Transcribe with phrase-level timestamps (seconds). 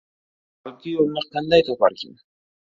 [0.63, 2.21] Qalbga yo‘lni qanday toparkin.